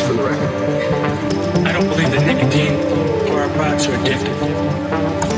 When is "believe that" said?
1.86-2.24